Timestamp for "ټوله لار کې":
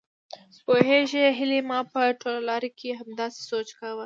2.19-2.89